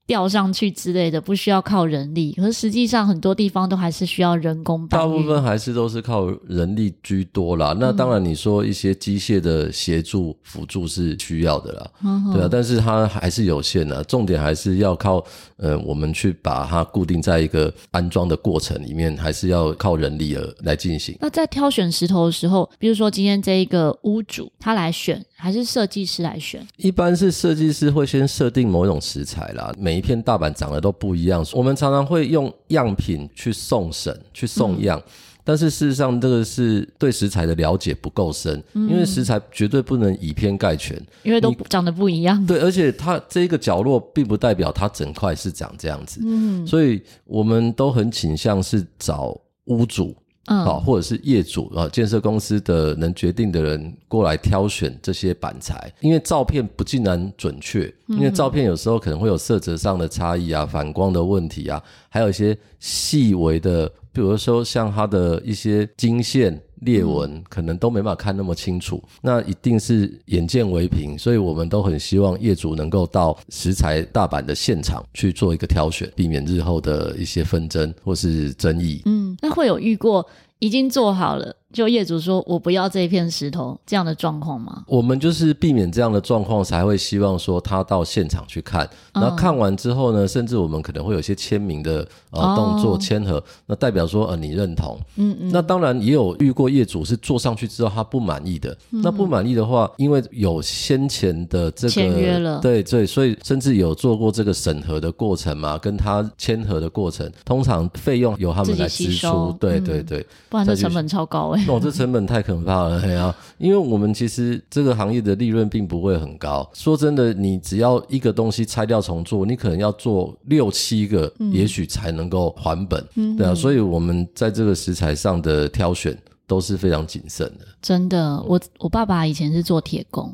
[0.07, 4.87] 吊上去之类的，不需要靠人力，可是实际上很多地方都还是需要人工。
[4.87, 7.75] 大部分还是都是靠人力居多啦。
[7.77, 14.01] 那当然，你说一些机械的协助辅助是需要的啦，嗯、对啊，但是它还是有限的。
[14.05, 15.21] 重点还是要靠
[15.57, 21.17] 呃，我们去把它固定在一个安装的过程里面，还是要靠人力而来进行。
[21.19, 25.21] 那在挑选石头的时候，比如说今天这一个屋主他来选。
[25.39, 29.71] 还是设计师来选，一般是设计师会先设定某一种食材啦。
[29.77, 35.11] 每一片大板长得都不一样，我们常常会用样品去送审、去送样，嗯、
[35.43, 42.43] 但是事实上这个是对食材的了解不够深，嗯、因为食材绝对不能以偏概全，因为都长得不一样。
[42.47, 50.15] 对，而且它这一个角落并不代表它整块是长这样子，嗯，所以我们都很倾向是找屋主。
[50.47, 66.59] 嗯，好，或者是业主啊，建设公司的能决定的人过来挑选这些板材，因为照片不尽然准确，因为照片有时候可能会有色泽上的差异啊，反光的问题啊，还有一些细微的，比如说像它的一些经线。
[66.81, 79.01] 裂纹可能都没办法看那么清楚，那一定是眼见为凭，所以我们都很希望业主能够到食材大阪的现场去做一个挑选，避免日后的一些纷争或是争议。
[79.05, 80.23] 嗯，那会有遇过
[80.59, 84.83] 已经做好了，就业主说我不要这一片石头这样的状况吗？
[84.87, 91.99] 我们就是避免这样的状况，才会希望说他到现场去看，然后看完之后呢，嗯、甚至我们可能会有一些签名的
[92.31, 94.99] 呃动作签合，那代表说呃你认同。
[95.17, 95.51] 嗯嗯。
[95.53, 109.55] 那当然也有遇过业主是坐上去之后他不满意的，嗯、那不满意的话，因为有先前的这个签约了，对对，所以甚至有做过这个审核的过程嘛，跟他签合的过程，通常费用由他们来支出。
[109.59, 111.66] 对对对，不然这成本超高哎。
[111.67, 113.35] 哦，这成本太可怕了，呀、啊！
[113.57, 116.69] 因为我们其实这个行业的利润并不会很高。
[116.73, 123.03] 说真的，你只要一个东西拆掉重做，你可能要做六七个，嗯、也许才能够还本。
[123.15, 127.65] 嗯，对啊，所以我们在这个食材上的挑选都是非常谨慎的。
[127.81, 130.33] 真的，我我爸爸以前是做铁工，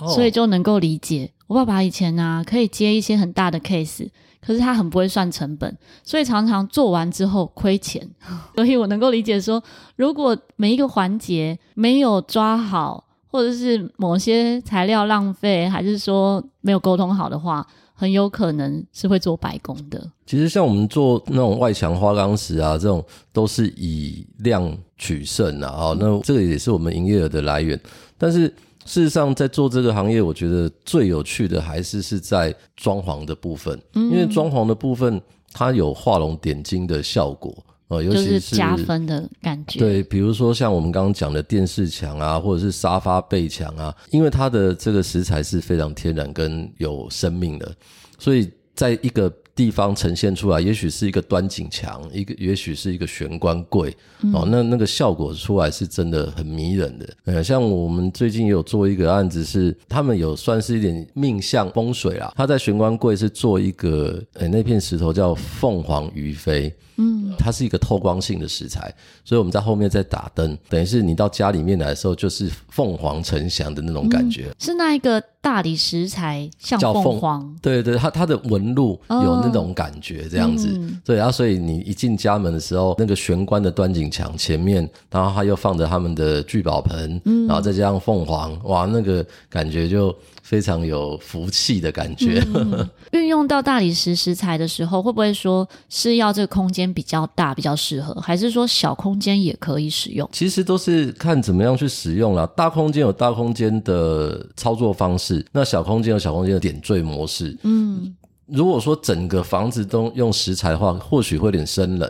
[0.00, 1.30] 哦、所以就能够理解。
[1.46, 4.08] 我爸爸以前呢、可以接一些很大的 case。
[4.38, 8.08] 可是他很不会算成本，所以常常做完之后亏钱。
[8.54, 9.60] 所以我能够理解说，
[9.96, 20.12] 如果每一个环节没有抓好，或者是某些材料浪费，还是说没有沟通好的话，很有可能是会做白工的。
[20.26, 25.68] 其实像我们做那种外墙花岗石啊，这种都是以量取胜啊。
[25.76, 27.80] 哦，那这个也是我们营业额的来源，
[28.16, 28.54] 但是。
[28.86, 35.20] 事实上，在做这个行业，我觉得最有趣的还是是在装潢的部分，嗯、因为装潢的部分
[35.52, 37.54] 它有画龙点睛的效果，
[37.88, 39.78] 呃，尤其是，是加分的感觉。
[39.78, 47.74] 对，比如说像我们刚刚讲的电视墙啊，或者是沙发背墙啊，因为它的这个石材是非常天然跟有生命的，
[48.18, 49.32] 所以在一个。
[49.56, 57.08] 地方呈现出来，也许是一个端景墙，一个也许是一个玄关柜，嗯、哦，那那个效果出来是真的很迷人的。
[57.24, 62.30] 呃，像我们最近也有做一个案子是，是他们有算是一点命相风水啦。
[62.36, 66.70] 他在玄关柜是做一个，呃，那片石头叫凤凰于飞。
[66.96, 68.92] 嗯，它是一个透光性的石材，
[69.24, 74.46] 所以我们在后面再打灯，等于是你到家里面来的时候，就是凤凰呈祥的那种感觉。
[74.48, 80.68] 嗯、是那一个大理石材像凤凰，对对，它它的纹路有那种感觉，这样子。
[81.04, 90.14] 对，然后所以你一进家门的时候，那个玄关的端景墙前面，然后它又放着他们的聚宝盆，嗯、然后再加上凤凰，哇，那个感觉就。
[90.46, 92.40] 非常有福气的感觉。
[92.54, 92.88] 嗯。
[93.10, 100.28] 运用到大理石石材的时候，会不会说是要这个空间比较大比较适合，还是说小空间也可以使用？
[100.32, 102.46] 其实都是看怎么样去使用啦。
[102.56, 107.56] 大空间有大空间的操作方式，那小空间有小空间的点缀模式。
[107.64, 108.14] 嗯。
[108.46, 112.08] 如果说整个房子都用石材的话，或许会有点生冷，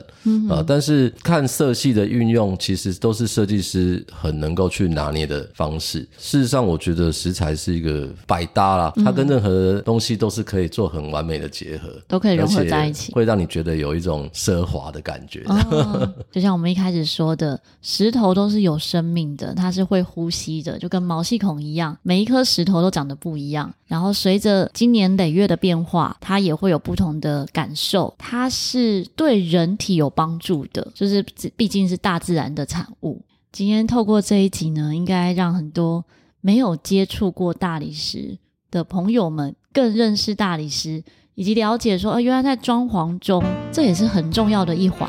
[0.51, 6.01] 啊，但是看色系的运用，其实都是设计师很能够去拿捏的方式。
[6.19, 15.43] 事实上，我觉得石材是一个百搭啦，它跟任何东西都是可以做很完美的结合，都可以融合在一起，会让你觉得有一种奢华的感觉。
[15.47, 23.73] 哦， 就像我们一开始说的，石头都是有生命的，它是会呼吸的，就跟毛细孔一样，每一颗石头都长得不一样。
[23.87, 28.13] 然后随着经年累月的变化，它也会有不同的感受。
[28.19, 31.25] 它是对人体有帮助的，就是
[31.55, 33.23] 毕竟是大自然的产物。
[33.53, 36.05] 今天透过这一集呢，应该让很多
[36.41, 38.37] 没有接触过大理石
[38.73, 41.05] 的朋友们更认识大理石，
[41.37, 45.09] 以及了解说，呃，原来在装潢中这也是很重要的一环，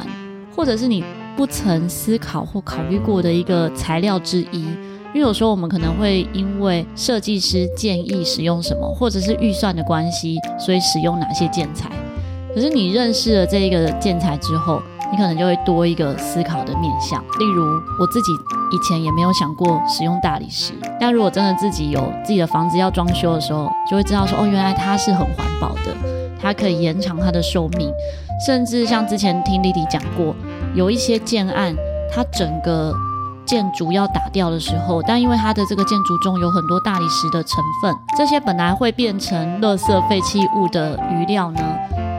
[0.56, 1.04] 或者是你
[1.36, 4.68] 不曾思考或考虑过的一个材料之一。
[5.14, 11.90] 因为有时候我们可能会因为设计师建议使用什么，或者是预算的关系，所以使用哪些建材。
[12.54, 14.82] 可是你认识了这一个建材之后，
[15.12, 17.22] 你可能就会多一个思考的面向。
[17.40, 17.64] 例如
[18.00, 18.32] 我自己
[18.72, 25.96] 以前也没有想过使用大理石，但如果真的自己有自己的房子要装修的时候，就会知道说哦，原来它是很环保的，
[26.40, 27.92] 它可以延长它的寿命，
[28.46, 30.36] 甚至像之前听丽丽讲过，
[30.76, 31.76] 有一些建案，
[32.12, 32.94] 它整个。
[33.48, 41.62] 建筑要打掉的时候，但因为它的这个建筑中有很多大理石的成分，这些本来会变成垃圾废弃物的余料呢，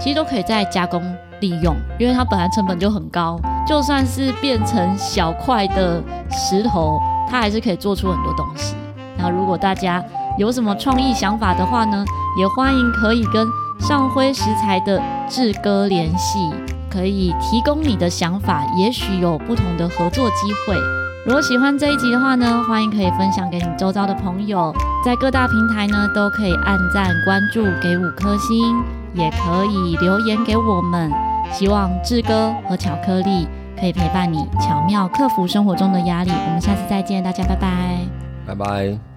[0.01, 1.01] 其实都可以再加工
[1.41, 6.99] 利用，因为它本来成本就很高，就算是变成小块的石头，
[7.31, 8.75] 它还是可以做出很多东西。
[9.19, 10.03] 那如果大家
[10.39, 12.05] 有什么创意想法的话呢，
[12.39, 13.47] 也欢迎可以跟
[13.79, 16.51] 上辉石材的志哥联系，
[16.91, 20.98] 可以提供你的想法，也许有不同的合作机会。
[21.27, 24.73] 如果喜欢这一集的话呢，欢迎可以分享给你周遭的朋友，
[25.05, 31.13] 在各大平台呢都可以按赞、关注、给五颗星，也可以留言给我们。
[31.53, 33.47] 希望志哥和巧克力
[33.79, 36.31] 可以陪伴你，巧妙克服生活中的压力。
[36.31, 38.07] 我们下次再见，大家拜拜，
[38.47, 39.09] 拜拜。